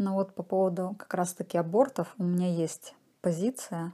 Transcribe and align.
Ну 0.00 0.14
вот 0.14 0.34
по 0.34 0.42
поводу 0.42 0.96
как 0.98 1.12
раз-таки 1.12 1.58
абортов 1.58 2.14
у 2.16 2.22
меня 2.22 2.50
есть 2.50 2.94
позиция. 3.20 3.92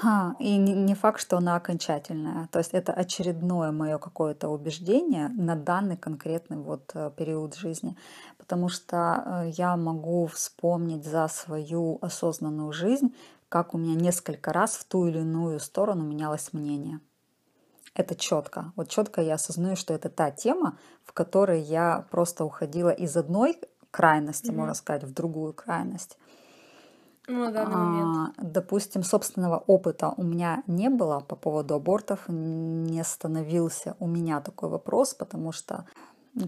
А, 0.00 0.36
и 0.38 0.56
не, 0.56 0.72
не 0.72 0.94
факт, 0.94 1.20
что 1.20 1.36
она 1.36 1.56
окончательная. 1.56 2.48
То 2.52 2.60
есть 2.60 2.74
это 2.74 2.92
очередное 2.92 3.72
мое 3.72 3.98
какое-то 3.98 4.48
убеждение 4.50 5.30
на 5.30 5.56
данный 5.56 5.96
конкретный 5.96 6.58
вот 6.58 6.92
э, 6.94 7.10
период 7.16 7.56
жизни. 7.56 7.96
Потому 8.38 8.68
что 8.68 9.24
э, 9.46 9.50
я 9.56 9.76
могу 9.76 10.28
вспомнить 10.28 11.04
за 11.04 11.26
свою 11.26 11.98
осознанную 12.00 12.72
жизнь, 12.72 13.16
как 13.48 13.74
у 13.74 13.78
меня 13.78 13.96
несколько 14.00 14.52
раз 14.52 14.76
в 14.76 14.84
ту 14.84 15.08
или 15.08 15.18
иную 15.18 15.58
сторону 15.58 16.04
менялось 16.04 16.52
мнение. 16.52 17.00
Это 17.94 18.14
четко. 18.16 18.72
Вот 18.74 18.88
четко 18.88 19.22
я 19.22 19.34
осознаю, 19.34 19.74
что 19.74 19.92
это 19.94 20.08
та 20.08 20.30
тема, 20.32 20.78
в 21.04 21.12
которой 21.12 21.62
я 21.62 22.06
просто 22.10 22.44
уходила 22.44 22.90
из 22.90 23.16
одной 23.16 23.60
крайности, 23.94 24.50
mm-hmm. 24.50 24.56
можно 24.56 24.74
сказать, 24.74 25.04
в 25.04 25.14
другую 25.14 25.52
крайность. 25.52 26.18
Ну, 27.28 27.44
на 27.44 27.52
данный 27.52 27.76
момент. 27.76 28.34
А, 28.36 28.42
допустим, 28.42 29.04
собственного 29.04 29.62
опыта 29.66 30.12
у 30.16 30.24
меня 30.24 30.62
не 30.66 30.90
было 30.90 31.20
по 31.20 31.36
поводу 31.36 31.74
абортов, 31.74 32.24
не 32.28 33.04
становился 33.04 33.94
у 34.00 34.08
меня 34.08 34.40
такой 34.40 34.68
вопрос, 34.68 35.14
потому 35.14 35.52
что 35.52 35.84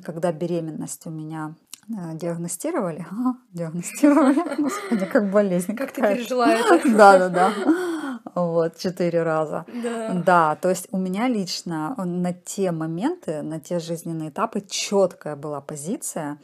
когда 0.04 0.32
беременность 0.32 1.06
у 1.06 1.10
меня 1.10 1.54
э, 1.88 2.16
диагностировали, 2.16 3.06
диагностировали, 3.52 4.56
господи, 4.62 5.06
как 5.06 5.30
болезнь. 5.30 5.76
Как 5.76 5.92
ты 5.92 6.02
пережила 6.02 6.48
это? 6.48 6.96
Да, 6.96 7.18
да, 7.18 7.28
да. 7.28 7.52
Вот, 8.34 8.76
четыре 8.76 9.22
раза. 9.22 9.64
Да. 9.82 10.22
Да, 10.26 10.56
то 10.56 10.68
есть 10.68 10.88
у 10.90 10.98
меня 10.98 11.28
лично 11.28 11.94
на 11.96 12.32
те 12.32 12.72
моменты, 12.72 13.42
на 13.42 13.60
те 13.60 13.78
жизненные 13.78 14.30
этапы 14.30 14.60
четкая 14.68 15.36
была 15.36 15.60
позиция, 15.60 16.38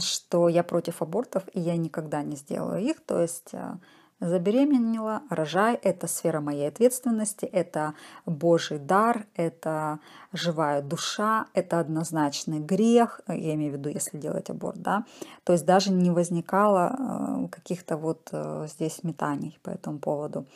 что 0.00 0.48
я 0.48 0.62
против 0.62 1.02
абортов, 1.02 1.44
и 1.52 1.60
я 1.60 1.76
никогда 1.76 2.22
не 2.22 2.36
сделаю 2.36 2.82
их. 2.82 3.00
То 3.00 3.20
есть 3.20 3.50
э, 3.52 3.74
забеременела, 4.20 5.22
рожай, 5.30 5.74
это 5.74 6.06
сфера 6.06 6.40
моей 6.40 6.68
ответственности, 6.68 7.44
это 7.44 7.94
Божий 8.26 8.78
дар, 8.78 9.26
это 9.34 10.00
живая 10.32 10.82
душа, 10.82 11.46
это 11.54 11.78
однозначный 11.78 12.58
грех, 12.58 13.20
я 13.28 13.54
имею 13.54 13.72
в 13.72 13.76
виду, 13.76 13.88
если 13.88 14.18
делать 14.18 14.50
аборт, 14.50 14.82
да, 14.82 15.04
то 15.44 15.52
есть 15.52 15.64
даже 15.64 15.92
не 15.92 16.10
возникало 16.10 16.96
э, 16.98 17.48
каких-то 17.48 17.96
вот 17.96 18.28
э, 18.32 18.66
здесь 18.68 19.04
метаний 19.04 19.58
по 19.62 19.70
этому 19.70 19.98
поводу 19.98 20.46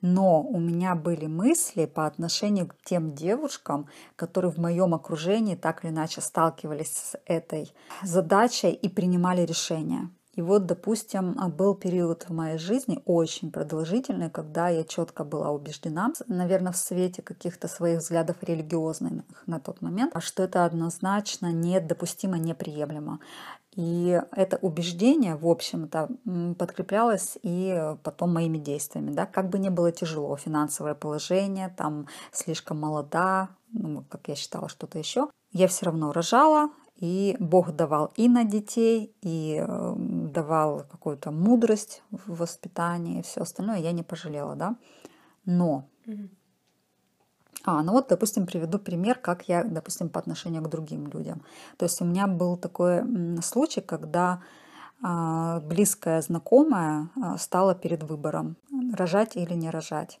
но 0.00 0.42
у 0.42 0.58
меня 0.58 0.94
были 0.94 1.26
мысли 1.26 1.86
по 1.86 2.06
отношению 2.06 2.68
к 2.68 2.76
тем 2.84 3.14
девушкам, 3.14 3.88
которые 4.16 4.50
в 4.50 4.58
моем 4.58 4.94
окружении 4.94 5.54
так 5.54 5.84
или 5.84 5.90
иначе 5.90 6.20
сталкивались 6.20 6.92
с 6.92 7.18
этой 7.26 7.72
задачей 8.02 8.70
и 8.70 8.88
принимали 8.88 9.42
решения. 9.42 10.10
И 10.36 10.42
вот, 10.42 10.66
допустим, 10.66 11.34
был 11.56 11.74
период 11.74 12.24
в 12.28 12.32
моей 12.32 12.58
жизни 12.58 13.00
очень 13.06 13.50
продолжительный, 13.50 14.28
когда 14.28 14.68
я 14.68 14.84
четко 14.84 15.24
была 15.24 15.50
убеждена, 15.50 16.12
наверное, 16.28 16.72
в 16.72 16.76
свете 16.76 17.22
каких-то 17.22 17.68
своих 17.68 18.00
взглядов 18.00 18.36
религиозных 18.42 19.24
на 19.46 19.60
тот 19.60 19.80
момент, 19.80 20.12
что 20.20 20.42
это 20.42 20.66
однозначно 20.66 21.52
недопустимо, 21.52 22.36
неприемлемо. 22.36 23.18
И 23.76 24.20
это 24.32 24.56
убеждение, 24.62 25.36
в 25.36 25.46
общем-то, 25.46 26.08
подкреплялось 26.58 27.38
и 27.42 27.94
потом 28.02 28.32
моими 28.32 28.56
действиями. 28.56 29.10
Да? 29.10 29.26
Как 29.26 29.50
бы 29.50 29.58
ни 29.58 29.68
было 29.68 29.92
тяжело, 29.92 30.34
финансовое 30.36 30.94
положение, 30.94 31.72
там 31.76 32.06
слишком 32.32 32.80
молода, 32.80 33.50
ну, 33.72 34.02
как 34.08 34.28
я 34.28 34.34
считала, 34.34 34.70
что-то 34.70 34.98
еще, 34.98 35.28
я 35.52 35.68
все 35.68 35.86
равно 35.86 36.12
рожала, 36.12 36.70
и 36.96 37.36
Бог 37.38 37.72
давал 37.72 38.12
и 38.16 38.28
на 38.28 38.44
детей, 38.44 39.14
и 39.20 39.62
э, 39.62 39.94
давал 39.96 40.84
какую-то 40.90 41.30
мудрость 41.30 42.02
в 42.10 42.38
воспитании, 42.38 43.20
и 43.20 43.22
все 43.22 43.42
остальное 43.42 43.78
я 43.78 43.92
не 43.92 44.02
пожалела, 44.02 44.56
да. 44.56 44.76
Но 45.44 45.88
mm-hmm. 46.06 46.28
А, 47.66 47.82
ну 47.82 47.92
вот, 47.92 48.08
допустим, 48.08 48.46
приведу 48.46 48.78
пример, 48.78 49.18
как 49.18 49.48
я, 49.48 49.64
допустим, 49.64 50.08
по 50.08 50.20
отношению 50.20 50.62
к 50.62 50.70
другим 50.70 51.08
людям. 51.08 51.42
То 51.76 51.84
есть 51.84 52.00
у 52.00 52.04
меня 52.04 52.28
был 52.28 52.56
такой 52.56 53.02
случай, 53.42 53.80
когда 53.80 54.40
а, 55.02 55.60
близкая 55.60 56.22
знакомая 56.22 57.08
а, 57.20 57.36
стала 57.38 57.74
перед 57.74 58.04
выбором, 58.04 58.56
рожать 58.94 59.36
или 59.36 59.54
не 59.54 59.70
рожать. 59.70 60.20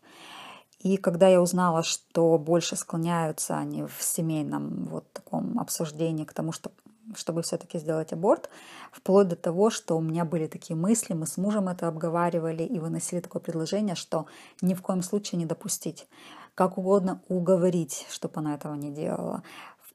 И 0.80 0.96
когда 0.96 1.28
я 1.28 1.40
узнала, 1.40 1.84
что 1.84 2.36
больше 2.36 2.76
склоняются 2.76 3.56
они 3.56 3.84
в 3.84 4.02
семейном 4.02 4.84
вот 4.90 5.04
таком 5.12 5.58
обсуждении 5.58 6.24
к 6.24 6.32
тому, 6.32 6.52
что 6.52 6.72
чтобы 7.14 7.42
все-таки 7.42 7.78
сделать 7.78 8.12
аборт, 8.12 8.50
вплоть 8.90 9.28
до 9.28 9.36
того, 9.36 9.70
что 9.70 9.96
у 9.96 10.00
меня 10.00 10.24
были 10.24 10.46
такие 10.46 10.76
мысли, 10.76 11.14
мы 11.14 11.26
с 11.26 11.36
мужем 11.36 11.68
это 11.68 11.88
обговаривали 11.88 12.62
и 12.62 12.78
выносили 12.78 13.20
такое 13.20 13.40
предложение, 13.40 13.94
что 13.94 14.26
ни 14.60 14.74
в 14.74 14.82
коем 14.82 15.02
случае 15.02 15.38
не 15.38 15.46
допустить 15.46 16.06
как 16.54 16.78
угодно 16.78 17.20
уговорить, 17.28 18.06
чтобы 18.08 18.34
она 18.36 18.54
этого 18.54 18.74
не 18.74 18.90
делала 18.90 19.42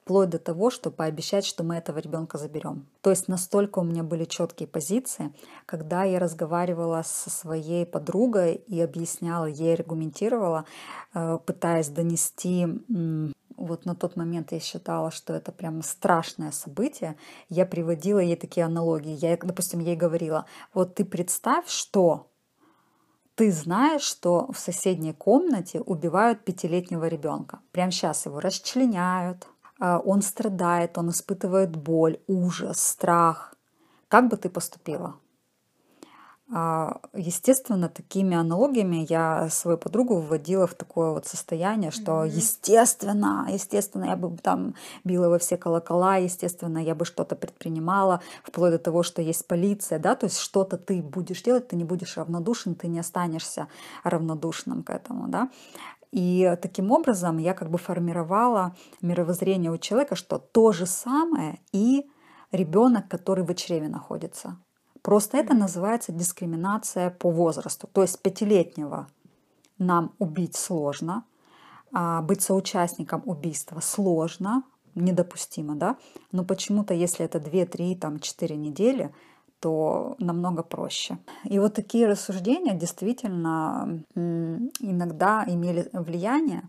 вплоть 0.04 0.30
до 0.30 0.40
того, 0.40 0.70
что 0.70 0.92
пообещать, 0.92 1.46
что 1.46 1.64
мы 1.64 1.76
этого 1.76 2.00
ребенка 2.00 2.38
заберем. 2.38 2.88
То 3.02 3.12
есть 3.12 3.28
настолько 3.28 3.80
у 3.80 3.84
меня 3.84 4.04
были 4.04 4.26
четкие 4.26 4.68
позиции, 4.68 5.32
когда 5.66 6.04
я 6.04 6.20
разговаривала 6.20 7.04
со 7.06 7.30
своей 7.30 7.86
подругой 7.86 8.56
и 8.56 8.82
объясняла, 8.82 9.46
ей 9.46 9.74
аргументировала, 9.74 10.66
э, 11.14 11.38
пытаясь 11.46 11.90
донести 11.90 12.68
вот 13.62 13.86
на 13.86 13.96
тот 13.96 14.16
момент 14.16 14.52
я 14.52 14.60
считала, 14.60 15.12
что 15.12 15.34
это 15.34 15.52
прям 15.52 15.82
страшное 15.82 16.52
событие. 16.52 17.18
Я 17.50 17.66
приводила 17.66 18.20
ей 18.20 18.36
такие 18.36 18.66
аналогии. 18.66 19.18
Я, 19.20 19.38
допустим, 19.38 19.80
ей 19.80 19.96
говорила, 19.96 20.46
вот 20.74 20.96
ты 20.96 21.06
представь, 21.06 21.70
что 21.70 22.28
ты 23.36 23.52
знаешь, 23.52 24.04
что 24.04 24.52
в 24.52 24.60
соседней 24.60 25.14
комнате 25.14 25.80
убивают 25.80 26.44
пятилетнего 26.46 27.08
ребенка. 27.08 27.60
Прямо 27.72 27.92
сейчас 27.92 28.26
его 28.26 28.40
расчленяют, 28.40 29.48
а, 29.80 30.00
он 30.00 30.22
страдает, 30.22 30.98
он 30.98 31.10
испытывает 31.10 31.76
боль, 31.76 32.20
ужас, 32.28 32.80
страх. 32.80 33.56
Как 34.10 34.28
бы 34.28 34.38
ты 34.38 34.50
поступила? 34.50 35.16
А, 36.54 37.00
естественно, 37.14 37.88
такими 37.88 38.36
аналогиями 38.36 39.06
я 39.08 39.48
свою 39.50 39.78
подругу 39.78 40.20
вводила 40.20 40.68
в 40.68 40.74
такое 40.74 41.12
вот 41.12 41.26
состояние, 41.26 41.92
что 41.92 42.26
естественно, 42.26 43.48
естественно, 43.50 44.04
я 44.04 44.18
бы 44.18 44.36
там 44.38 44.76
била 45.06 45.30
во 45.30 45.40
все 45.40 45.56
колокола, 45.56 46.18
естественно, 46.18 46.78
я 46.78 46.94
бы 46.94 47.06
что-то 47.06 47.38
предпринимала, 47.38 48.22
вплоть 48.44 48.72
до 48.72 48.80
того, 48.80 49.02
что 49.02 49.22
есть 49.22 49.48
полиция, 49.48 49.98
да, 49.98 50.16
то 50.16 50.26
есть 50.26 50.40
что-то 50.40 50.78
ты 50.78 51.02
будешь 51.02 51.42
делать, 51.42 51.70
ты 51.70 51.78
не 51.78 51.86
будешь 51.86 52.18
равнодушен, 52.18 52.76
ты 52.76 52.90
не 52.90 53.00
останешься 53.00 53.68
равнодушным 54.04 54.84
к 54.84 54.90
этому, 54.90 55.30
да. 55.30 55.50
И 56.12 56.58
таким 56.62 56.92
образом 56.92 57.38
я 57.38 57.54
как 57.54 57.70
бы 57.70 57.78
формировала 57.78 58.76
мировоззрение 59.02 59.72
у 59.72 59.78
человека, 59.78 60.18
что 60.18 60.38
то 60.38 60.74
же 60.74 60.86
самое 60.86 61.62
и 61.72 62.10
ребенок, 62.52 63.08
который 63.08 63.46
в 63.46 63.54
чреве 63.54 63.88
находится. 63.88 64.58
Просто 65.02 65.38
это 65.38 65.54
называется 65.54 66.12
дискриминация 66.12 67.10
по 67.10 67.32
возрасту. 67.32 67.88
То 67.92 68.02
есть 68.02 68.22
пятилетнего 68.22 69.08
нам 69.80 70.12
убить 70.20 70.56
сложно, 70.56 71.24
а 71.92 72.22
быть 72.22 72.42
соучастником 72.42 73.24
убийства 73.26 73.80
сложно, 73.80 74.64
недопустимо, 74.96 75.76
да? 75.76 75.98
Но 76.32 76.44
почему-то, 76.44 76.94
если 76.94 77.26
это 77.26 77.40
2, 77.40 77.66
3, 77.66 77.96
там, 77.96 78.20
4 78.20 78.56
недели, 78.56 79.14
то 79.60 80.16
намного 80.20 80.64
проще. 80.64 81.18
И 81.44 81.60
вот 81.60 81.74
такие 81.76 82.08
рассуждения 82.08 82.74
действительно 82.74 84.04
иногда 84.16 85.46
имели 85.48 85.90
влияние 85.94 86.64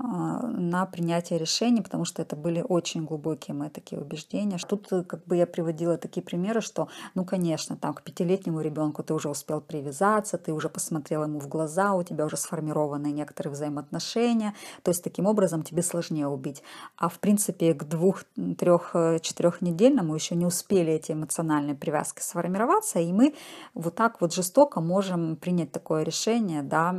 на 0.00 0.86
принятие 0.86 1.38
решений, 1.38 1.82
потому 1.82 2.04
что 2.04 2.22
это 2.22 2.36
были 2.36 2.64
очень 2.66 3.04
глубокие 3.04 3.54
мои 3.54 3.68
такие 3.68 4.00
убеждения. 4.00 4.58
Тут 4.68 4.92
э, 4.92 5.02
как 5.02 5.24
бы 5.24 5.36
я 5.36 5.46
приводила 5.46 5.96
такие 5.96 6.22
примеры, 6.22 6.60
что, 6.60 6.88
ну, 7.14 7.24
конечно, 7.24 7.76
там 7.76 7.94
к 7.94 8.02
пятилетнему 8.02 8.60
ребенку 8.60 9.02
ты 9.02 9.12
уже 9.12 9.28
успел 9.28 9.60
привязаться, 9.60 10.38
ты 10.38 10.52
уже 10.52 10.68
посмотрел 10.68 11.24
ему 11.24 11.40
в 11.40 11.48
глаза, 11.48 11.94
у 11.94 12.02
тебя 12.04 12.26
уже 12.26 12.36
сформированы 12.36 13.08
некоторые 13.08 13.52
взаимоотношения, 13.52 14.54
то 14.82 14.90
есть 14.90 15.02
таким 15.02 15.26
образом 15.26 15.62
тебе 15.62 15.82
сложнее 15.82 16.28
убить. 16.28 16.62
А 16.96 17.08
в 17.08 17.18
принципе 17.18 17.74
к 17.74 17.84
двух, 17.84 18.22
трех, 18.56 18.90
э, 18.94 19.18
четырехнедельному 19.20 20.14
еще 20.14 20.36
не 20.36 20.46
успели 20.46 20.92
эти 20.92 21.12
эмоциональные 21.12 21.74
привязки 21.74 22.22
сформироваться, 22.22 23.00
и 23.00 23.12
мы 23.12 23.34
вот 23.74 23.96
так 23.96 24.20
вот 24.20 24.32
жестоко 24.32 24.80
можем 24.80 25.34
принять 25.36 25.72
такое 25.72 26.04
решение, 26.04 26.62
да, 26.62 26.94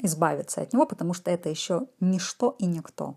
избавиться 0.00 0.62
от 0.62 0.72
него, 0.72 0.86
потому 0.86 1.14
что 1.14 1.30
это 1.30 1.48
еще 1.48 1.86
ничто 2.00 2.39
и 2.58 2.66
никто. 2.66 3.16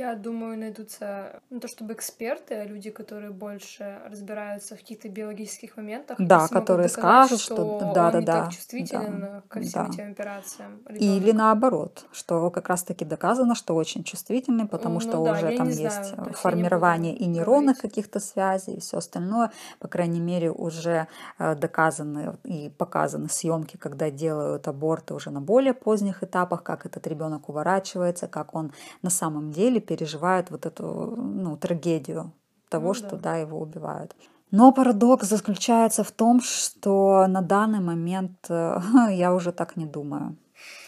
Я 0.00 0.14
думаю, 0.14 0.58
найдутся 0.58 1.42
не 1.50 1.60
то 1.60 1.68
чтобы 1.68 1.92
эксперты, 1.92 2.54
а 2.54 2.64
люди, 2.64 2.88
которые 2.88 3.32
больше 3.32 3.98
разбираются 4.06 4.74
в 4.74 4.78
каких-то 4.78 5.10
биологических 5.10 5.76
моментах. 5.76 6.16
Да, 6.18 6.48
которые 6.48 6.88
доказать, 6.88 6.92
скажут, 6.92 7.40
что 7.40 7.54
что 7.54 7.78
да, 7.80 8.06
он 8.06 8.12
да, 8.12 8.18
не 8.20 8.24
да, 8.24 8.42
так 8.44 8.52
чувствителен 8.52 9.20
да, 9.20 9.42
ко 9.46 9.60
всем 9.60 9.84
да. 9.84 9.90
этим 9.92 10.12
операциям. 10.12 10.78
Или 10.88 11.16
ребёнок. 11.16 11.36
наоборот, 11.36 12.06
что 12.12 12.50
как 12.50 12.70
раз-таки 12.70 13.04
доказано, 13.04 13.54
что 13.54 13.74
очень 13.74 14.02
чувствительный, 14.02 14.66
потому 14.66 14.94
Ну 14.94 15.00
что 15.00 15.22
да, 15.22 15.32
уже 15.32 15.54
там 15.54 15.68
есть 15.68 16.14
знаю, 16.14 16.32
формирование 16.32 17.14
и 17.14 17.26
нейронных 17.26 17.76
каких-то 17.76 18.20
связей, 18.20 18.76
и 18.76 18.80
все 18.80 18.96
остальное. 18.96 19.52
По 19.80 19.88
крайней 19.88 20.20
мере, 20.20 20.50
уже 20.50 21.08
э, 21.38 21.54
доказаны 21.56 22.38
и 22.44 22.70
показаны 22.70 23.28
съемки, 23.28 23.76
когда 23.76 24.10
делают 24.10 24.66
аборты 24.66 25.12
уже 25.12 25.28
на 25.28 25.42
более 25.42 25.74
поздних 25.74 26.22
этапах, 26.22 26.62
как 26.62 26.86
этот 26.86 27.06
ребенок 27.06 27.50
уворачивается, 27.50 28.28
как 28.28 28.54
он 28.54 28.72
на 29.02 29.10
самом 29.10 29.52
деле 29.52 29.78
переживает 29.90 30.50
вот 30.50 30.66
эту 30.66 30.84
ну, 31.16 31.56
трагедию 31.56 32.32
того, 32.68 32.88
Ну 32.88 32.94
что 32.94 33.10
да. 33.10 33.16
да, 33.16 33.36
его 33.38 33.58
убивают. 33.58 34.14
Но 34.52 34.72
парадокс 34.72 35.28
заключается 35.28 36.04
в 36.04 36.12
том, 36.12 36.40
что 36.40 37.26
на 37.26 37.42
данный 37.42 37.80
момент 37.80 38.36
э, 38.48 38.80
я 39.10 39.34
уже 39.34 39.52
так 39.52 39.76
не 39.76 39.86
думаю. 39.86 40.36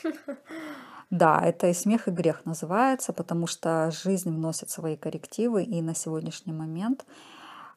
Да, 1.11 1.41
это 1.45 1.67
и 1.67 1.75
смех, 1.75 2.09
и 2.09 2.11
грех 2.11 2.47
называется, 2.47 3.13
потому 3.13 3.47
что 3.47 3.91
жизнь 3.91 4.31
вносит 4.31 4.71
свои 4.71 4.97
коррективы, 4.97 5.63
и 5.63 5.83
на 5.83 5.95
сегодняшний 5.95 6.55
момент 6.55 7.05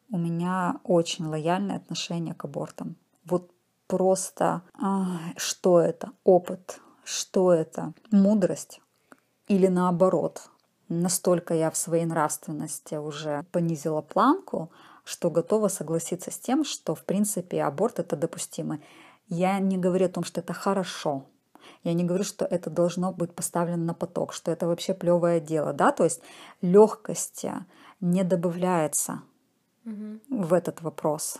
у 0.09 0.17
меня 0.17 0.75
очень 0.85 1.25
лояльное 1.25 1.75
отношение 1.75 2.33
к 2.33 2.45
абортам. 2.45 2.95
Вот 3.25 3.51
просто 3.87 4.61
а, 4.81 5.17
что 5.35 5.81
это? 5.81 6.11
Опыт. 6.23 6.79
Что 7.03 7.51
это? 7.51 7.91
Мудрость? 8.11 8.79
Или 9.49 9.67
наоборот? 9.67 10.49
Настолько 10.87 11.53
я 11.53 11.71
в 11.71 11.77
своей 11.77 12.05
нравственности 12.05 12.95
уже 12.95 13.45
понизила 13.51 14.01
планку, 14.01 14.71
что 15.03 15.31
готова 15.31 15.67
согласиться 15.67 16.31
с 16.31 16.37
тем, 16.37 16.63
что 16.63 16.93
в 16.95 17.03
принципе 17.03 17.63
аборт 17.63 17.99
это 17.99 18.15
допустимо. 18.15 18.79
Я 19.27 19.59
не 19.59 19.77
говорю 19.77 20.05
о 20.05 20.09
том, 20.09 20.23
что 20.23 20.41
это 20.41 20.53
хорошо. 20.53 21.25
Я 21.83 21.93
не 21.93 22.03
говорю, 22.03 22.23
что 22.23 22.45
это 22.45 22.69
должно 22.69 23.11
быть 23.11 23.33
поставлено 23.33 23.83
на 23.83 23.93
поток, 23.93 24.33
что 24.33 24.51
это 24.51 24.67
вообще 24.67 24.93
плевое 24.93 25.39
дело, 25.39 25.73
да, 25.73 25.91
то 25.91 26.03
есть 26.03 26.21
легкости 26.61 27.53
не 27.99 28.23
добавляется 28.23 29.21
Мгм. 29.83 30.21
в 30.29 30.53
этот 30.53 30.81
вопрос 30.81 31.39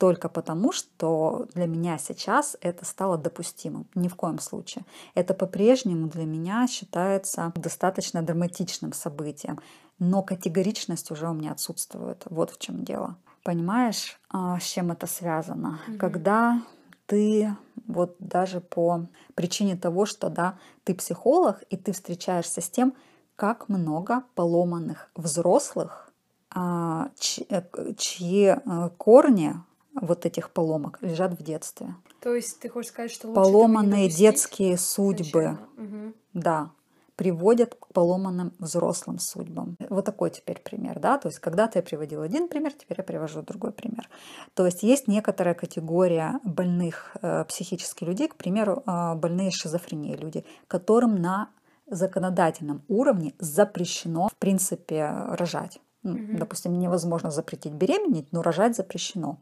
только 0.00 0.30
потому, 0.30 0.72
что 0.72 1.46
для 1.52 1.66
меня 1.66 1.98
сейчас 1.98 2.56
это 2.62 2.86
стало 2.86 3.18
допустимым. 3.18 3.86
Ни 3.94 4.08
в 4.08 4.16
коем 4.16 4.38
случае. 4.38 4.86
Это 5.14 5.34
по-прежнему 5.34 6.08
для 6.08 6.24
меня 6.24 6.66
считается 6.68 7.52
достаточно 7.54 8.22
драматичным 8.22 8.94
событием, 8.94 9.60
но 9.98 10.22
категоричность 10.22 11.10
уже 11.10 11.28
у 11.28 11.34
меня 11.34 11.52
отсутствует. 11.52 12.22
Вот 12.30 12.50
в 12.50 12.58
чем 12.58 12.82
дело. 12.82 13.18
Понимаешь, 13.44 14.18
а, 14.30 14.58
с 14.58 14.62
чем 14.62 14.90
это 14.90 15.06
связано? 15.06 15.80
Мгм. 15.86 15.98
Когда 15.98 16.62
ты 17.04 17.54
вот 17.86 18.16
даже 18.18 18.62
по 18.62 19.06
причине 19.34 19.76
того, 19.76 20.06
что 20.06 20.30
да, 20.30 20.58
ты 20.84 20.94
психолог, 20.94 21.62
и 21.68 21.76
ты 21.76 21.92
встречаешься 21.92 22.62
с 22.62 22.70
тем, 22.70 22.94
как 23.36 23.68
много 23.68 24.22
поломанных 24.34 25.10
взрослых, 25.14 26.10
а, 26.54 27.10
э, 27.50 27.62
чьи 27.98 28.46
э, 28.46 28.90
корни 28.96 29.54
вот 30.00 30.26
этих 30.26 30.50
поломок 30.50 30.98
лежат 31.00 31.38
в 31.38 31.42
детстве. 31.42 31.94
То 32.20 32.34
есть 32.34 32.60
ты 32.60 32.68
хочешь 32.68 32.90
сказать, 32.90 33.10
что 33.10 33.28
лучше 33.28 33.40
Поломанные 33.40 34.08
детские 34.08 34.76
судьбы? 34.76 35.58
Мгм. 35.76 36.14
да, 36.34 36.70
приводят 37.16 37.74
к 37.74 37.88
поломанным 37.88 38.54
взрослым 38.58 39.18
судьбам. 39.18 39.76
Вот 39.90 40.06
такой 40.06 40.30
теперь 40.30 40.58
пример, 40.58 40.98
да, 40.98 41.18
то 41.18 41.28
есть 41.28 41.38
когда-то 41.38 41.78
я 41.78 41.82
приводила 41.82 42.24
один 42.24 42.48
пример, 42.48 42.72
теперь 42.72 42.96
я 42.96 43.04
привожу 43.04 43.42
другой 43.42 43.72
пример. 43.72 44.08
То 44.54 44.64
есть 44.64 44.82
есть 44.82 45.06
некоторая 45.06 45.54
категория 45.54 46.40
больных 46.44 47.14
э, 47.20 47.44
психически 47.44 48.04
людей, 48.04 48.28
к 48.28 48.36
примеру, 48.36 48.82
э, 48.86 49.14
больные 49.16 49.50
шизофренией 49.50 50.16
люди, 50.16 50.46
которым 50.66 51.16
на 51.16 51.50
законодательном 51.86 52.82
уровне 52.88 53.34
запрещено, 53.38 54.28
в 54.28 54.36
принципе, 54.36 55.10
рожать. 55.28 55.78
Мгм. 56.02 56.38
Допустим, 56.38 56.78
невозможно 56.78 57.30
запретить 57.30 57.72
беременеть, 57.72 58.32
но 58.32 58.40
рожать 58.40 58.76
запрещено. 58.76 59.38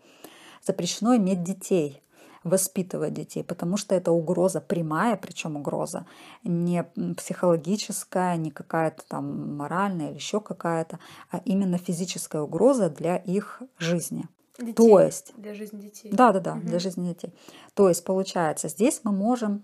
Запрещено 0.66 1.16
иметь 1.16 1.42
детей, 1.42 2.02
воспитывать 2.44 3.14
детей, 3.14 3.42
потому 3.42 3.76
что 3.76 3.94
это 3.94 4.12
угроза 4.12 4.60
прямая, 4.60 5.16
причем 5.16 5.56
угроза 5.56 6.06
не 6.44 6.84
психологическая, 7.16 8.36
не 8.36 8.50
какая-то 8.50 9.02
там 9.08 9.56
моральная 9.56 10.08
или 10.10 10.16
еще 10.16 10.40
какая-то, 10.40 10.98
а 11.30 11.40
именно 11.44 11.78
физическая 11.78 12.42
угроза 12.42 12.90
для 12.90 13.16
их 13.16 13.62
жизни. 13.78 14.26
Детей. 14.58 14.74
То 14.74 15.00
есть, 15.00 15.32
Для 15.36 15.54
жизни 15.54 15.80
детей. 15.80 16.10
да, 16.12 16.32
да, 16.32 16.40
да, 16.40 16.52
для 16.54 16.70
Мгм. 16.70 16.80
жизни 16.80 17.08
детей. 17.08 17.32
То 17.74 17.88
есть, 17.88 18.04
получается, 18.04 18.68
здесь 18.68 19.00
мы 19.04 19.12
можем 19.12 19.62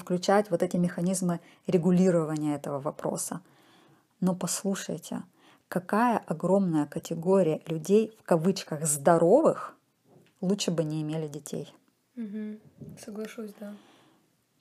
включать 0.00 0.50
вот 0.50 0.62
эти 0.62 0.76
механизмы 0.76 1.40
регулирования 1.66 2.54
этого 2.54 2.80
вопроса. 2.80 3.40
Но 4.20 4.34
послушайте, 4.34 5.22
какая 5.68 6.18
огромная 6.26 6.86
категория 6.86 7.60
людей, 7.66 8.16
в 8.20 8.24
кавычках, 8.24 8.86
здоровых, 8.86 9.74
лучше 10.42 10.70
бы 10.70 10.84
не 10.84 11.00
имели 11.00 11.28
детей. 11.28 11.72
Мгм. 12.14 12.60
Соглашусь, 13.02 13.52
да. 13.58 13.74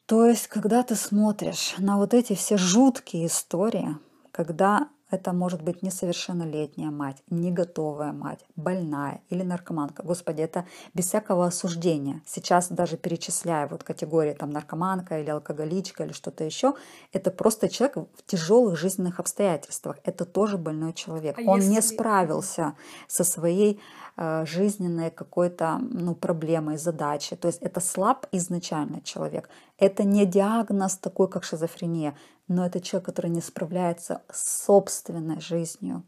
То 0.05 0.25
есть, 0.25 0.47
когда 0.47 0.83
ты 0.83 0.95
смотришь 0.95 1.75
на 1.77 1.97
вот 1.97 2.13
эти 2.13 2.33
все 2.33 2.57
жуткие 2.57 3.27
истории, 3.27 3.97
когда 4.31 4.89
это 5.11 5.33
может 5.33 5.61
быть 5.61 5.83
несовершеннолетняя 5.83 6.89
мать, 6.89 7.17
не 7.29 7.51
готовая 7.51 8.13
мать, 8.13 8.39
больная 8.55 9.21
или 9.29 9.43
наркоманка. 9.43 10.03
Господи, 10.03 10.41
это 10.41 10.65
без 10.93 11.05
всякого 11.05 11.45
осуждения. 11.45 12.21
Сейчас 12.25 12.69
даже 12.69 12.97
перечисляя 12.97 13.67
вот 13.67 13.83
категории 13.83 14.33
там 14.33 14.49
наркоманка 14.49 15.19
или 15.19 15.29
алкоголичка 15.29 16.05
или 16.05 16.13
что-то 16.13 16.43
еще, 16.43 16.73
это 17.11 17.29
просто 17.29 17.69
человек 17.69 17.97
в 17.97 18.25
тяжелых 18.25 18.77
жизненных 18.77 19.19
обстоятельствах. 19.19 19.97
Это 20.03 20.25
тоже 20.25 20.57
больной 20.57 20.93
человек. 20.93 21.37
А 21.37 21.41
Он 21.51 21.59
не 21.59 21.75
если- 21.75 21.93
справился 21.95 22.73
со 23.07 23.23
своей 23.23 23.79
э, 24.17 24.45
жизненной 24.45 25.09
какой-то 25.11 25.79
ну, 25.81 26.15
проблемой, 26.15 26.77
задачей. 26.77 27.35
То 27.35 27.47
есть 27.47 27.61
это 27.61 27.79
слаб 27.79 28.27
изначально 28.31 29.01
человек. 29.01 29.49
Это 29.77 30.03
не 30.03 30.25
диагноз 30.25 30.97
такой, 30.97 31.27
как 31.27 31.43
шизофрения, 31.43 32.15
но 32.51 32.65
это 32.65 32.81
человек, 32.81 33.05
который 33.05 33.31
не 33.31 33.41
справляется 33.41 34.21
с 34.29 34.65
собственной 34.65 35.39
жизнью. 35.39 36.03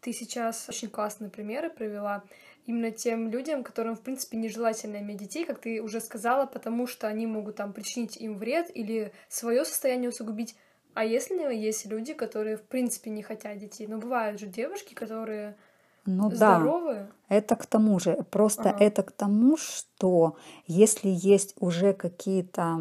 Ты 0.00 0.12
сейчас 0.12 0.68
очень 0.68 0.88
классные 0.88 1.30
примеры 1.30 1.70
привела 1.70 2.24
именно 2.66 2.90
тем 2.90 3.30
людям, 3.30 3.62
которым, 3.62 3.94
в 3.94 4.00
принципе, 4.00 4.36
нежелательно 4.36 4.96
иметь 4.98 5.18
детей, 5.18 5.44
как 5.44 5.60
ты 5.60 5.80
уже 5.80 6.00
сказала, 6.00 6.46
потому 6.46 6.86
что 6.86 7.06
они 7.06 7.26
могут 7.26 7.56
там 7.56 7.72
причинить 7.72 8.16
им 8.16 8.38
вред 8.38 8.70
или 8.74 9.12
свое 9.28 9.64
состояние 9.64 10.10
усугубить. 10.10 10.56
А 10.94 11.04
если 11.04 11.54
есть 11.54 11.86
люди, 11.86 12.14
которые, 12.14 12.56
в 12.56 12.62
принципе, 12.62 13.10
не 13.10 13.22
хотят 13.22 13.58
детей? 13.58 13.86
Ну, 13.86 13.98
бывают 13.98 14.40
же 14.40 14.46
девушки, 14.46 14.94
которые 14.94 15.56
Ну 16.06 16.30
да, 16.30 16.36
здоровые. 16.58 17.10
это 17.28 17.56
к 17.56 17.66
тому 17.66 17.98
же. 17.98 18.24
Просто 18.30 18.70
Ага. 18.70 18.84
это 18.84 19.02
к 19.02 19.12
тому, 19.12 19.56
что 19.56 20.36
если 20.66 21.08
есть 21.08 21.54
уже 21.60 21.92
какие-то 21.92 22.78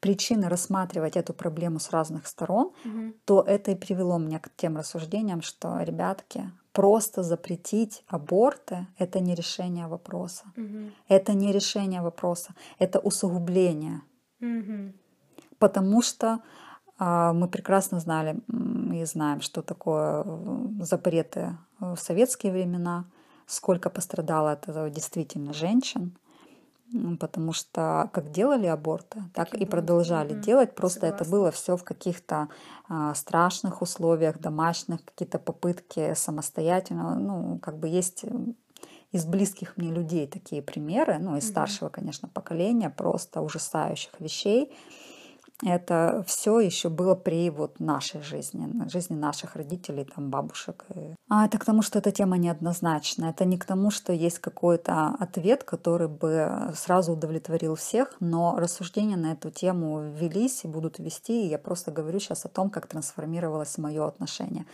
причины 0.00 0.48
рассматривать 0.48 1.16
эту 1.16 1.32
проблему 1.32 1.78
с 1.78 1.90
разных 1.90 2.26
сторон, 2.26 2.72
Мгм. 2.84 3.14
то 3.24 3.42
это 3.42 3.70
и 3.70 3.74
привело 3.74 4.18
меня 4.18 4.38
к 4.38 4.50
тем 4.56 4.76
рассуждениям, 4.76 5.42
что, 5.42 5.80
ребятки, 5.80 6.50
просто 6.72 7.22
запретить 7.22 8.04
аборты— 8.06 8.86
это 8.98 9.20
не 9.20 9.34
решение 9.34 9.86
вопроса. 9.86 10.44
Мгм. 10.56 10.92
Это 11.08 11.32
не 11.34 11.52
решение 11.52 12.02
вопроса, 12.02 12.54
это 12.78 12.98
усугубление. 13.00 14.02
Мгм. 14.40 14.94
Потому 15.58 16.02
что 16.02 16.38
а, 17.00 17.32
мы 17.32 17.48
прекрасно 17.48 18.00
знали 18.00 18.40
и 18.92 19.04
знаем, 19.04 19.40
что 19.40 19.62
такое 19.62 20.22
э, 20.24 20.66
запреты 20.80 21.56
в 21.80 21.96
советские 21.96 22.52
времена, 22.52 23.04
сколько 23.46 23.90
пострадало 23.90 24.52
от 24.52 24.68
этого 24.68 24.90
действительно 24.90 25.52
женщин, 25.52 26.16
потому 27.20 27.52
что 27.52 28.08
как 28.12 28.30
делали 28.30 28.66
аборты, 28.66 29.22
так 29.34 29.54
и 29.54 29.66
продолжали 29.66 30.32
Мгм. 30.32 30.40
делать, 30.40 30.74
просто 30.74 31.06
это 31.06 31.24
Согласна. 31.24 31.32
было 31.36 31.50
все 31.50 31.76
в 31.76 31.84
каких-то 31.84 32.48
а, 32.88 33.14
страшных 33.14 33.82
условиях, 33.82 34.38
домашних, 34.38 35.04
какие-то 35.04 35.38
попытки 35.38 36.14
самостоятельно, 36.14 37.14
ну, 37.18 37.58
как 37.58 37.78
бы 37.78 37.88
есть 37.88 38.24
э, 38.24 38.30
из 39.12 39.24
близких 39.26 39.76
мне 39.76 39.90
людей 39.90 40.26
такие 40.26 40.62
примеры, 40.62 41.18
ну, 41.18 41.36
из 41.36 41.44
Мгм. 41.44 41.50
старшего, 41.50 41.88
конечно, 41.90 42.28
поколения, 42.28 42.90
просто 42.90 43.42
ужасающих 43.42 44.12
вещей. 44.18 44.72
Это 45.64 46.24
все 46.26 46.60
еще 46.60 46.88
было 46.88 47.16
при 47.16 47.50
вот 47.50 47.80
нашей 47.80 48.22
жизни, 48.22 48.88
жизни 48.88 49.16
наших 49.16 49.56
родителей, 49.56 50.04
там, 50.04 50.30
бабушек. 50.30 50.86
А 51.28 51.46
это 51.46 51.58
к 51.58 51.64
тому, 51.64 51.82
что 51.82 51.98
эта 51.98 52.12
тема 52.12 52.38
неоднозначна. 52.38 53.26
Это 53.26 53.44
не 53.44 53.58
к 53.58 53.64
тому, 53.64 53.90
что 53.90 54.12
есть 54.12 54.38
какой-то 54.38 55.16
ответ, 55.18 55.64
который 55.64 56.06
бы 56.06 56.72
сразу 56.76 57.12
удовлетворил 57.12 57.74
всех, 57.74 58.14
но 58.20 58.56
рассуждения 58.56 59.16
на 59.16 59.32
эту 59.32 59.50
тему 59.50 60.00
велись 60.00 60.64
и 60.64 60.68
будут 60.68 61.00
вести. 61.00 61.44
И 61.44 61.48
я 61.48 61.58
просто 61.58 61.90
говорю 61.90 62.20
сейчас 62.20 62.44
о 62.44 62.48
том, 62.48 62.70
как 62.70 62.86
трансформировалось 62.86 63.78
мое 63.78 64.06
отношение 64.06 64.64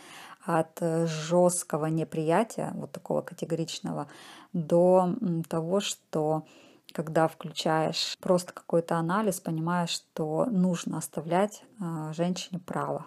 от 0.45 0.79
жесткого 1.07 1.87
неприятия, 1.87 2.73
вот 2.75 2.93
такого 2.93 3.23
категоричного, 3.23 4.09
до 4.53 5.15
того, 5.49 5.81
что 5.81 6.45
когда 6.95 7.27
включаешь 7.27 8.17
просто 8.21 8.53
какой-то 8.53 8.97
анализ, 8.97 9.41
понимаешь, 9.41 9.91
что 9.91 10.47
нужно 10.47 10.99
оставлять 10.99 11.65
э, 11.81 12.13
женщине 12.13 12.61
право. 12.65 13.07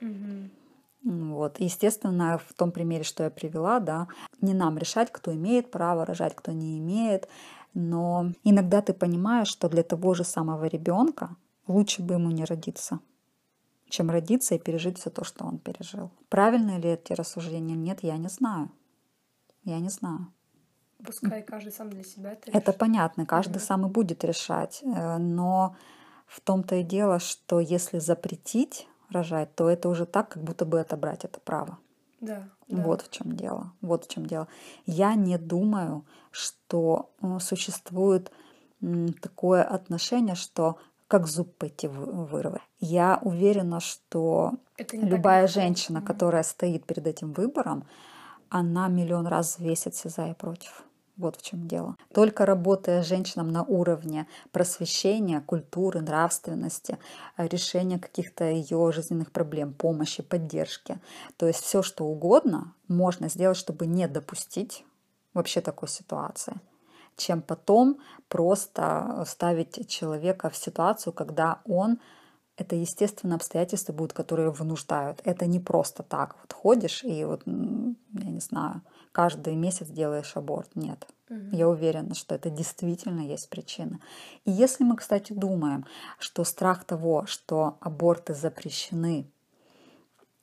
Угу. 0.00 0.50
Вот. 1.04 1.60
естественно, 1.60 2.38
в 2.38 2.54
том 2.54 2.70
примере, 2.70 3.04
что 3.04 3.24
я 3.24 3.30
привела, 3.30 3.80
да, 3.80 4.08
не 4.40 4.54
нам 4.54 4.78
решать, 4.78 5.12
кто 5.12 5.34
имеет 5.34 5.70
право 5.70 6.06
рожать, 6.06 6.34
кто 6.34 6.52
не 6.52 6.78
имеет. 6.78 7.28
Но 7.74 8.32
иногда 8.44 8.80
ты 8.80 8.94
понимаешь, 8.94 9.48
что 9.48 9.68
для 9.68 9.82
того 9.82 10.14
же 10.14 10.24
самого 10.24 10.64
ребенка 10.64 11.36
лучше 11.66 12.02
бы 12.02 12.14
ему 12.14 12.30
не 12.30 12.44
родиться, 12.44 13.00
чем 13.88 14.10
родиться 14.10 14.54
и 14.54 14.58
пережить 14.58 14.98
все 14.98 15.10
то, 15.10 15.24
что 15.24 15.44
он 15.44 15.58
пережил. 15.58 16.10
Правильно 16.28 16.78
ли 16.78 16.90
эти 16.90 17.12
рассуждения? 17.12 17.76
Нет, 17.76 17.98
я 18.02 18.16
не 18.16 18.28
знаю. 18.28 18.70
Я 19.64 19.80
не 19.80 19.90
знаю. 19.90 20.32
Пускай 21.04 21.42
каждый 21.42 21.72
сам 21.72 21.90
для 21.90 22.04
себя 22.04 22.32
это 22.32 22.50
Это 22.50 22.72
понятно, 22.72 23.26
каждый 23.26 23.56
угу. 23.56 23.64
сам 23.64 23.86
и 23.86 23.88
будет 23.88 24.24
решать. 24.24 24.82
Э, 24.82 25.18
но 25.18 25.76
в 26.26 26.40
том-то 26.40 26.76
и 26.76 26.82
дело, 26.82 27.18
что 27.18 27.60
если 27.60 27.98
запретить 27.98 28.88
рожать, 29.10 29.54
то 29.54 29.68
это 29.68 29.88
уже 29.88 30.06
так, 30.06 30.30
как 30.30 30.42
будто 30.42 30.64
бы 30.64 30.80
отобрать 30.80 31.24
это 31.24 31.40
право. 31.40 31.78
Да, 32.20 32.48
вот 32.68 33.00
да. 33.00 33.04
в 33.04 33.10
чем 33.10 33.36
дело. 33.36 33.72
Вот 33.80 34.04
в 34.04 34.08
чем 34.08 34.26
дело. 34.26 34.46
Я 34.86 35.14
не 35.14 35.38
думаю, 35.38 36.04
что 36.30 37.10
э, 37.20 37.38
существует 37.40 38.30
такое 39.20 39.62
отношение, 39.62 40.34
что 40.34 40.78
как 41.08 41.26
зуб 41.26 41.54
пойти 41.56 41.88
вырвать. 41.88 42.62
Я 42.80 43.20
уверена, 43.22 43.80
что 43.80 44.54
любая 44.90 45.46
женщина, 45.46 46.00
которая 46.00 46.42
стоит 46.42 46.86
перед 46.86 47.06
этим 47.06 47.32
выбором, 47.32 47.84
она 48.48 48.88
миллион 48.88 49.26
раз 49.26 49.58
взвесит 49.58 49.94
за 49.94 50.28
и 50.28 50.34
против. 50.34 50.84
Вот 51.16 51.36
в 51.36 51.42
чем 51.42 51.68
дело. 51.68 51.96
Только 52.14 52.46
работая 52.46 53.02
женщинам 53.02 53.52
на 53.52 53.62
уровне 53.62 54.26
просвещения, 54.50 55.40
культуры, 55.40 56.00
нравственности, 56.00 56.98
э, 57.36 57.46
решения 57.48 57.98
каких-то 57.98 58.44
ее 58.44 58.92
жизненных 58.92 59.30
проблем, 59.30 59.74
помощи, 59.74 60.22
поддержки. 60.22 60.98
То 61.36 61.46
есть 61.46 61.60
все, 61.60 61.82
что 61.82 62.06
угодно 62.06 62.74
можно 62.88 63.28
сделать, 63.28 63.58
чтобы 63.58 63.86
не 63.86 64.08
допустить 64.08 64.84
вообще 65.34 65.60
такой 65.60 65.88
ситуации 65.88 66.60
чем 67.16 67.42
потом 67.42 67.98
просто 68.28 69.24
ставить 69.26 69.88
человека 69.88 70.48
в 70.50 70.56
ситуацию, 70.56 71.12
когда 71.12 71.60
он 71.66 71.98
это 72.56 72.76
естественно 72.76 73.34
обстоятельства 73.34 73.92
будут, 73.92 74.12
которые 74.12 74.50
вынуждают. 74.50 75.20
Это 75.24 75.46
не 75.46 75.58
просто 75.58 76.02
так. 76.02 76.36
Вот 76.40 76.52
ходишь 76.52 77.02
и 77.02 77.24
вот, 77.24 77.42
я 77.46 78.30
не 78.30 78.40
знаю, 78.40 78.82
каждый 79.12 79.54
месяц 79.54 79.86
делаешь 79.88 80.32
аборт. 80.36 80.74
Нет. 80.74 81.06
Угу. 81.28 81.56
Я 81.56 81.68
уверена, 81.68 82.14
что 82.14 82.34
это 82.34 82.50
действительно 82.50 83.20
есть 83.20 83.48
причина. 83.48 84.00
И 84.44 84.50
если 84.50 84.84
мы, 84.84 84.96
кстати, 84.96 85.32
думаем, 85.32 85.86
что 86.18 86.44
страх 86.44 86.84
того, 86.84 87.26
что 87.26 87.78
аборты 87.80 88.34
запрещены, 88.34 89.26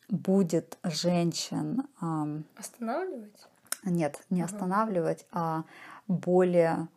будет 0.10 0.78
женщин... 0.84 1.84
Эм, 2.02 2.46
останавливать? 2.56 3.48
Нет, 3.84 4.20
не 4.30 4.44
угу. 4.44 4.46
останавливать, 4.46 5.26
а 5.32 5.64
более 6.08 6.88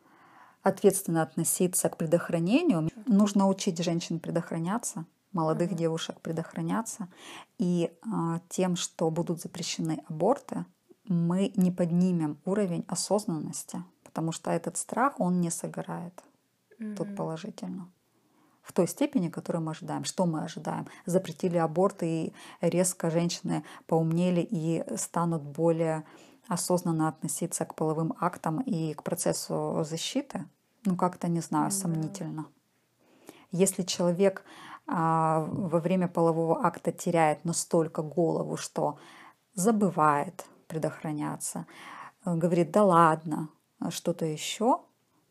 ответственно 0.63 1.23
относиться 1.23 1.89
к 1.89 1.97
предохранению. 1.97 2.89
Нужно 3.07 3.49
учить 3.49 3.83
женщин 3.83 4.21
предохраняться, 4.21 5.05
молодых 5.33 5.73
угу. 5.73 5.79
девушек 5.79 6.21
предохраняться. 6.21 7.09
И 7.59 7.91
э, 7.91 8.39
тем, 8.49 8.77
что 8.77 9.11
будут 9.11 9.41
запрещены 9.41 10.03
аборты, 10.09 10.65
мы 11.07 11.53
не 11.57 11.71
поднимем 11.71 12.39
уровень 12.45 12.85
осознанности, 12.89 13.83
потому 14.05 14.33
что 14.33 14.51
этот 14.51 14.77
страх, 14.77 15.19
он 15.19 15.41
не 15.41 15.51
сыграет 15.51 16.15
mm-hmm. 16.79 16.97
тут 16.97 17.17
положительно. 17.17 17.91
В 18.63 18.73
той 18.73 18.87
степени, 18.87 19.29
которую 19.29 19.65
мы 19.65 19.73
ожидаем. 19.73 20.05
Что 20.05 20.25
мы 20.25 20.45
ожидаем? 20.45 20.87
Запретили 21.05 21.57
аборт, 21.57 22.03
и 22.05 22.33
резко 22.61 23.11
женщины 23.11 23.65
поумнели 23.87 24.47
и 24.49 24.85
станут 24.97 25.43
более 25.43 26.05
осознанно 26.47 27.09
относиться 27.09 27.65
к 27.65 27.75
половым 27.75 28.15
актам 28.21 28.61
и 28.61 28.95
к 28.95 29.03
процессу 29.03 29.85
защиты? 29.85 30.47
Ну, 30.85 30.97
как-то, 30.97 31.29
не 31.29 31.41
знаю, 31.41 31.69
mm-hmm. 31.69 31.81
сомнительно. 31.81 32.47
Если 33.51 33.83
человек 33.83 34.45
а, 34.87 35.47
во 35.51 35.81
время 35.81 36.09
полового 36.09 36.65
акта 36.65 36.93
теряет 36.93 37.45
настолько 37.45 38.03
голову, 38.03 38.57
что 38.57 38.99
забывает, 39.55 40.47
предохраняться, 40.73 41.67
э, 42.25 42.35
говорит, 42.35 42.71
да 42.71 42.83
ладно, 42.83 43.49
а 43.79 43.91
что-то 43.91 44.25
еще, 44.25 44.81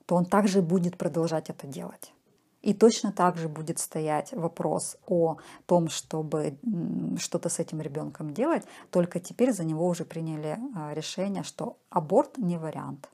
то 0.05 0.15
он 0.15 0.25
также 0.25 0.61
будет 0.61 0.97
продолжать 0.97 1.49
это 1.49 1.65
делать. 1.65 2.13
И 2.61 2.75
точно 2.75 3.11
так 3.11 3.37
же 3.37 3.49
будет 3.49 3.79
стоять 3.79 4.33
вопрос 4.33 4.97
о 5.07 5.37
том, 5.65 5.89
чтобы 5.89 6.59
что-то 7.17 7.49
с 7.49 7.57
этим 7.59 7.81
ребенком 7.81 8.33
делать, 8.33 8.63
только 8.91 9.19
теперь 9.19 9.51
за 9.51 9.63
него 9.63 9.87
уже 9.87 10.05
приняли 10.05 10.59
а, 10.75 10.93
решение, 10.93 11.43
что 11.43 11.77
аборт 11.89 12.37
не 12.37 12.57
вариант. 12.57 13.09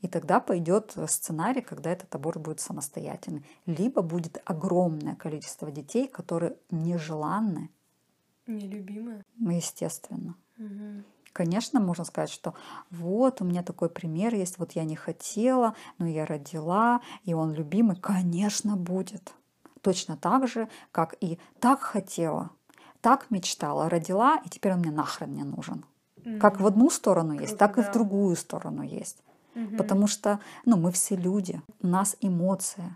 И 0.00 0.08
тогда 0.08 0.40
пойдет 0.40 0.96
сценарий, 1.06 1.60
когда 1.60 1.90
этот 1.90 2.14
аборт 2.14 2.40
будет 2.40 2.60
самостоятельный. 2.60 3.44
Либо 3.66 4.00
будет 4.00 4.40
огромное 4.44 5.16
количество 5.16 5.70
детей, 5.70 6.08
которые 6.08 6.56
нежеланны. 6.70 7.68
Нелюбимые. 8.46 9.24
Естественно. 9.38 10.34
Угу. 10.56 11.04
Конечно, 11.32 11.80
можно 11.80 12.04
сказать, 12.04 12.30
что 12.30 12.54
вот 12.90 13.40
у 13.40 13.44
меня 13.44 13.62
такой 13.62 13.88
пример 13.88 14.34
есть, 14.34 14.58
вот 14.58 14.72
я 14.72 14.84
не 14.84 14.96
хотела, 14.96 15.74
но 15.98 16.06
я 16.06 16.26
родила, 16.26 17.00
и 17.24 17.34
он 17.34 17.52
любимый. 17.52 17.96
Конечно, 17.96 18.76
будет. 18.76 19.32
Точно 19.82 20.16
так 20.16 20.48
же, 20.48 20.68
как 20.90 21.14
и 21.20 21.38
так 21.60 21.80
хотела, 21.80 22.50
так 23.00 23.30
мечтала, 23.30 23.88
родила, 23.88 24.38
и 24.44 24.48
теперь 24.48 24.72
он 24.72 24.80
мне 24.80 24.90
нахрен 24.90 25.32
не 25.32 25.44
нужен. 25.44 25.84
Mm-hmm. 26.16 26.38
Как 26.38 26.60
в 26.60 26.66
одну 26.66 26.90
сторону 26.90 27.32
есть, 27.32 27.56
Круто, 27.56 27.58
так 27.58 27.76
да. 27.76 27.82
и 27.82 27.84
в 27.84 27.92
другую 27.92 28.36
сторону 28.36 28.82
есть. 28.82 29.22
Mm-hmm. 29.54 29.76
Потому 29.76 30.06
что 30.06 30.40
ну, 30.64 30.76
мы 30.76 30.92
все 30.92 31.16
люди, 31.16 31.62
у 31.80 31.86
нас 31.86 32.16
эмоции. 32.20 32.94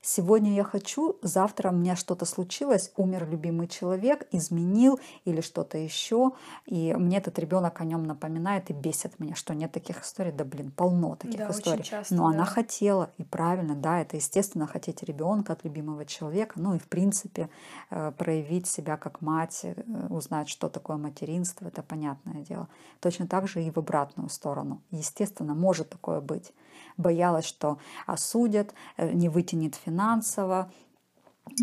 Сегодня 0.00 0.54
я 0.54 0.62
хочу, 0.62 1.16
завтра 1.22 1.70
у 1.70 1.72
меня 1.72 1.96
что-то 1.96 2.24
случилось, 2.24 2.92
умер 2.96 3.28
любимый 3.28 3.66
человек, 3.66 4.28
изменил 4.30 5.00
или 5.24 5.40
что-то 5.40 5.76
еще, 5.76 6.32
и 6.66 6.94
мне 6.94 7.18
этот 7.18 7.38
ребенок 7.40 7.80
о 7.80 7.84
нем 7.84 8.04
напоминает 8.04 8.70
и 8.70 8.72
бесит 8.72 9.18
меня, 9.18 9.34
что 9.34 9.54
нет 9.54 9.72
таких 9.72 10.04
историй, 10.04 10.30
да 10.30 10.44
блин, 10.44 10.70
полно 10.70 11.16
таких 11.16 11.38
да, 11.38 11.50
историй. 11.50 11.82
Часто, 11.82 12.14
Но 12.14 12.28
да. 12.28 12.36
она 12.36 12.44
хотела, 12.44 13.10
и 13.18 13.24
правильно, 13.24 13.74
да, 13.74 14.00
это 14.00 14.16
естественно 14.16 14.68
хотеть 14.68 15.02
ребенка 15.02 15.54
от 15.54 15.64
любимого 15.64 16.04
человека, 16.04 16.54
ну 16.60 16.74
и 16.74 16.78
в 16.78 16.86
принципе 16.86 17.50
э, 17.90 18.12
проявить 18.16 18.68
себя 18.68 18.96
как 18.96 19.20
мать, 19.20 19.60
э, 19.64 19.74
узнать, 20.10 20.48
что 20.48 20.68
такое 20.68 20.96
материнство, 20.96 21.66
это 21.66 21.82
понятное 21.82 22.44
дело. 22.44 22.68
Точно 23.00 23.26
так 23.26 23.48
же 23.48 23.64
и 23.64 23.70
в 23.70 23.78
обратную 23.78 24.28
сторону. 24.28 24.80
Естественно, 24.92 25.54
может 25.54 25.90
такое 25.90 26.20
быть 26.20 26.52
боялась, 26.98 27.46
что 27.46 27.78
осудят, 28.06 28.74
э, 28.96 29.10
не 29.12 29.28
вытянет 29.28 29.74
финансово, 29.74 30.70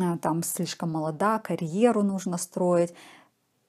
э, 0.01 0.17
там 0.17 0.41
слишком 0.41 0.91
молода, 0.91 1.39
карьеру 1.39 2.01
нужно 2.01 2.37
строить. 2.37 2.93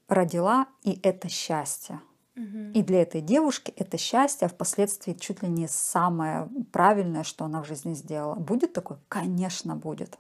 Родила, 0.08 0.66
и 0.82 0.98
это 1.02 1.28
счастье. 1.28 2.00
И 2.36 2.82
для 2.82 3.00
этой 3.00 3.22
девушки 3.22 3.72
это 3.76 3.96
счастье, 3.96 4.44
а 4.44 4.48
впоследствии 4.50 5.14
чуть 5.14 5.42
ли 5.42 5.48
не 5.48 5.66
самое 5.68 6.50
правильное, 6.70 7.22
что 7.22 7.46
она 7.46 7.62
в 7.62 7.66
жизни 7.66 7.94
сделала. 7.94 8.34
Будет 8.34 8.74
такое? 8.74 8.98
Конечно, 9.08 9.74
будет. 9.74 10.18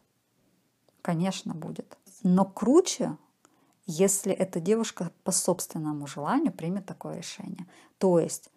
Конечно, 1.02 1.52
будет. 1.52 1.98
Но 2.22 2.46
круче, 2.46 3.18
если 3.84 4.32
эта 4.32 4.60
девушка 4.60 5.10
по 5.24 5.30
собственному 5.30 6.06
желанию 6.06 6.52
примет 6.52 6.86
такое 6.86 7.18
решение. 7.18 7.66
То 7.98 8.18
есть 8.18 8.50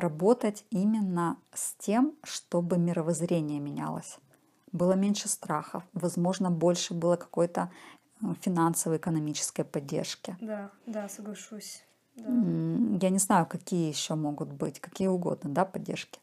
работать 0.00 0.64
именно 0.70 1.38
с 1.52 1.74
тем, 1.78 2.14
чтобы 2.22 2.78
мировоззрение 2.78 3.60
менялось. 3.60 4.18
Было 4.72 4.92
меньше 4.92 5.28
страхов, 5.28 5.84
возможно, 5.92 6.50
больше 6.50 6.92
было 6.92 7.16
какой-то 7.16 7.70
э, 8.22 8.26
финансовой, 8.40 8.98
экономической 8.98 9.64
поддержки. 9.64 10.36
Да, 10.40 10.70
да, 10.86 11.08
соглашусь. 11.08 11.82
Да. 12.16 12.28
Я 12.28 13.10
не 13.10 13.18
знаю, 13.18 13.46
какие 13.46 13.88
еще 13.88 14.14
могут 14.14 14.52
быть, 14.52 14.80
какие 14.80 15.08
угодно, 15.08 15.50
да, 15.50 15.64
поддержки. 15.64 16.20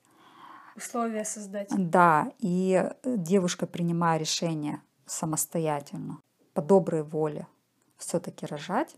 Условия 0.75 1.23
создать. 1.23 1.69
Да, 1.69 2.31
и 2.39 2.89
девушка, 3.05 3.67
принимая 3.67 4.17
решение 4.17 4.81
самостоятельно, 5.05 6.19
по 6.53 6.61
доброй 6.61 7.03
воле 7.03 7.47
все-таки 7.97 8.45
рожать, 8.45 8.95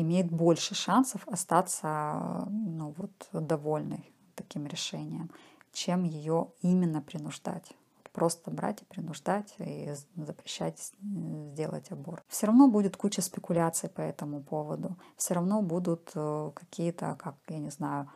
имеет 0.00 0.30
больше 0.30 0.74
шансов 0.74 1.26
остаться 1.28 2.46
ну, 2.50 2.94
вот, 2.96 3.28
довольной 3.32 4.12
таким 4.34 4.66
решением, 4.66 5.30
чем 5.72 6.04
ее 6.04 6.48
именно 6.62 7.00
принуждать 7.00 7.74
просто 8.16 8.50
брать 8.50 8.80
и 8.80 8.84
принуждать 8.86 9.54
и 9.58 9.92
запрещать 10.16 10.92
сделать 11.02 11.92
аборт. 11.92 12.24
Все 12.28 12.46
равно 12.46 12.66
будет 12.66 12.96
куча 12.96 13.20
спекуляций 13.20 13.90
по 13.90 14.00
этому 14.00 14.40
поводу. 14.40 14.96
Все 15.18 15.34
равно 15.34 15.60
будут 15.60 16.12
э, 16.14 16.50
какие-то, 16.54 17.14
как 17.18 17.34
я 17.48 17.58
не 17.58 17.68
знаю, 17.68 18.10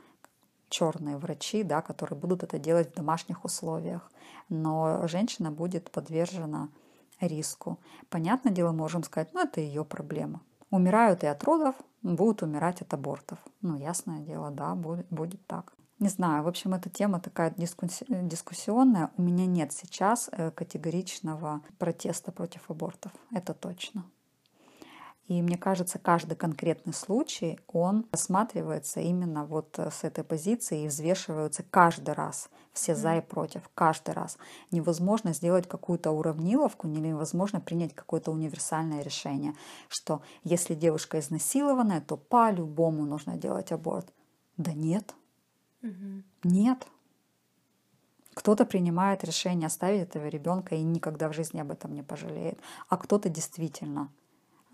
черные 0.71 1.19
врачи, 1.19 1.63
да, 1.65 1.83
которые 1.83 2.19
будут 2.19 2.43
это 2.43 2.59
делать 2.59 2.91
в 2.91 2.97
домашних 2.97 3.45
условиях. 3.45 4.11
Но 4.49 5.07
женщина 5.07 5.51
будет 5.51 5.91
подвержена 5.91 6.71
риску. 7.21 7.79
Понятное 8.09 8.53
дело, 8.53 8.73
можем 8.73 9.03
сказать, 9.03 9.35
ну 9.35 9.41
это 9.43 9.61
ее 9.61 9.85
проблема. 9.85 10.41
Умирают 10.71 11.25
и 11.25 11.27
от 11.27 11.43
родов, 11.45 11.75
будут 12.03 12.43
умирать 12.43 12.83
от 12.83 12.95
абортов. 12.95 13.39
Ну, 13.61 13.77
ясное 13.77 14.21
дело, 14.21 14.51
да, 14.51 14.75
будет, 14.75 15.07
будет 15.11 15.45
так. 15.47 15.73
Не 15.99 16.09
знаю, 16.09 16.45
в 16.45 16.49
общем, 16.49 16.73
эта 16.73 16.89
тема 16.89 17.21
такая 17.21 17.53
дискуссионная. 17.57 19.11
У 19.19 19.23
меня 19.23 19.45
нет 19.47 19.73
сейчас 19.73 20.31
э, 20.33 20.51
категоричного 20.51 21.61
протеста 21.79 22.33
против 22.33 22.71
абортов. 22.71 23.13
Это 23.33 23.53
точно. 23.53 24.05
И 25.27 25.43
мне 25.43 25.59
кажется, 25.59 25.99
каждый 25.99 26.37
конкретный 26.37 26.95
случай, 26.95 27.61
он 27.69 28.07
рассматривается 28.11 29.01
именно 29.01 29.45
вот 29.45 29.79
э, 29.79 29.91
с 29.91 30.03
этой 30.03 30.25
позиции 30.25 30.85
и 30.85 30.89
взвешиваются 30.89 31.63
каждый 31.63 32.15
раз. 32.15 32.49
Все 32.73 32.95
за 32.95 33.17
и 33.17 33.21
против, 33.21 33.69
каждый 33.75 34.15
раз. 34.15 34.39
Невозможно 34.71 35.33
сделать 35.33 35.69
какую-то 35.69 36.13
уравниловку, 36.13 36.87
невозможно 36.87 37.61
принять 37.61 37.95
какое-то 37.95 38.31
универсальное 38.31 39.03
решение, 39.03 39.55
что 39.89 40.23
если 40.45 40.75
девушка 40.75 41.19
изнасилованная, 41.19 42.01
то 42.01 42.17
по-любому 42.17 43.05
нужно 43.05 43.37
делать 43.37 43.73
аборт. 43.73 44.13
Да 44.57 44.73
нет, 44.73 45.15
Угу. 45.83 46.23
Нет. 46.45 46.87
Кто-то 48.35 48.65
принимает 48.65 49.25
решение 49.25 49.67
оставить 49.67 50.03
этого 50.03 50.29
ребенка 50.29 50.75
и 50.75 50.83
никогда 50.83 51.29
в 51.29 51.35
жизни 51.35 51.61
об 51.61 51.71
этом 51.71 51.95
не 51.95 52.03
пожалеет, 52.03 52.59
а 52.89 52.97
кто-то 52.97 53.29
действительно 53.29 54.11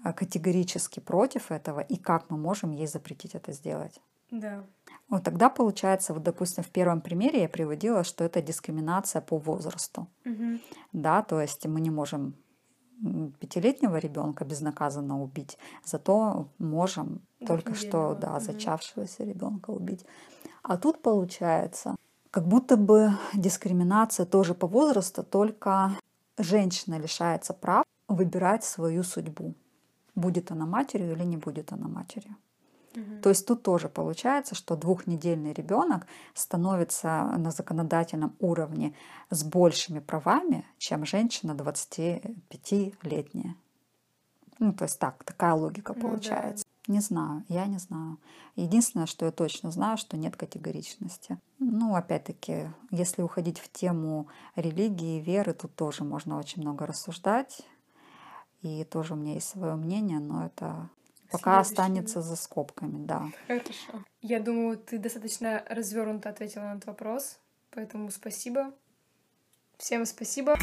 э, 0.05 0.13
категорически 0.13 1.01
против 1.01 1.51
этого, 1.51 1.81
и 1.81 1.97
как 1.97 2.31
мы 2.31 2.37
можем 2.37 2.71
ей 2.71 2.87
запретить 2.87 3.35
это 3.35 3.53
сделать. 3.53 4.01
Да. 4.31 4.65
Вот 5.09 5.23
тогда 5.23 5.49
получается, 5.49 6.15
вот, 6.15 6.23
допустим, 6.23 6.65
в 6.65 6.69
первом 6.69 7.01
примере 7.01 7.43
я 7.43 7.49
приводила, 7.49 8.03
что 8.05 8.25
это 8.25 8.43
дискриминация 8.43 9.23
по 9.23 9.39
возрасту. 9.39 10.09
Угу. 10.25 10.59
Да, 10.93 11.23
то 11.23 11.41
есть 11.41 11.67
мы 11.67 11.81
не 11.81 11.91
можем 11.91 12.35
пятилетнего 13.41 13.99
ребенка 13.99 14.45
безнаказанно 14.45 15.23
убить, 15.23 15.59
зато 15.85 16.49
можем 16.59 17.21
только 17.47 17.75
что 17.75 18.15
да, 18.15 18.41
зачавшегося 18.41 19.25
ребенка 19.25 19.71
убить. 19.71 20.05
А 20.63 20.77
тут 20.77 21.03
получается, 21.03 21.95
как 22.31 22.47
будто 22.49 22.77
бы 22.77 23.13
дискриминация 23.35 24.27
тоже 24.27 24.55
по 24.55 24.67
возрасту, 24.67 25.23
только 25.23 25.93
женщина 26.39 26.99
лишается 26.99 27.53
прав 27.53 27.85
выбирать 28.09 28.65
свою 28.65 29.03
судьбу. 29.03 29.55
Будет 30.15 30.51
она 30.51 30.67
матерью 30.67 31.13
или 31.13 31.25
не 31.25 31.37
будет 31.37 31.73
она 31.73 31.89
матерью. 31.89 32.37
Угу. 32.97 33.21
То 33.23 33.29
есть 33.29 33.47
тут 33.47 33.63
тоже 33.63 33.91
получается, 33.91 34.55
что 34.55 34.75
двухнедельный 34.75 35.53
ребенок 35.53 36.07
становится 36.35 37.25
на 37.37 37.51
законодательном 37.51 38.35
уровне 38.41 38.95
с 39.29 39.45
большими 39.45 39.99
правами, 39.99 40.65
чем 40.79 41.05
женщина 41.05 41.53
25-летняя. 41.53 43.55
Ну, 44.59 44.73
то 44.73 44.85
есть 44.85 44.99
так, 44.99 45.23
такая 45.25 45.53
логика 45.53 45.93
ну, 45.95 46.01
получается. 46.01 46.65
Да. 46.65 46.95
Не 46.95 47.01
знаю, 47.01 47.45
я 47.49 47.67
не 47.67 47.79
знаю. 47.79 48.17
Единственное, 48.55 49.07
что 49.07 49.27
я 49.27 49.33
точно 49.33 49.71
знаю, 49.71 49.99
что 49.99 50.17
нет 50.17 50.37
категоричности. 50.37 51.39
Ну, 51.59 51.97
опять-таки, 51.97 52.69
если 52.91 53.23
уходить 53.23 53.59
в 53.59 53.71
тему 53.71 54.29
религии, 54.55 55.21
веры, 55.21 55.53
тут 55.53 55.75
тоже 55.75 56.05
можно 56.05 56.39
очень 56.39 56.63
много 56.63 56.87
рассуждать. 56.87 57.61
И 58.63 58.85
тоже 58.85 59.13
у 59.13 59.17
меня 59.17 59.35
есть 59.35 59.49
свое 59.49 59.75
мнение, 59.75 60.21
но 60.21 60.47
это 60.47 60.89
пока 61.31 61.61
останется 61.61 62.23
за 62.23 62.37
скобками, 62.37 63.05
да. 63.05 63.31
Хорошо. 63.47 64.05
Я 64.21 64.41
думаю, 64.41 64.79
ты 64.79 64.99
достаточно 64.99 65.65
развернуто 65.69 66.29
ответила 66.29 66.63
на 66.63 66.73
этот 66.75 66.87
вопрос, 66.87 67.39
поэтому 67.71 68.11
спасибо. 68.11 68.73
Всем 69.79 70.07
спасибо. 70.07 70.57